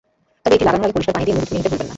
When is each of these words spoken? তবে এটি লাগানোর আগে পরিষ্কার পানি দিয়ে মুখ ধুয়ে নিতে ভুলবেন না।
তবে 0.43 0.53
এটি 0.57 0.65
লাগানোর 0.67 0.85
আগে 0.87 0.95
পরিষ্কার 0.95 1.15
পানি 1.15 1.25
দিয়ে 1.27 1.35
মুখ 1.37 1.45
ধুয়ে 1.47 1.57
নিতে 1.57 1.69
ভুলবেন 1.69 1.81
না। 1.87 1.87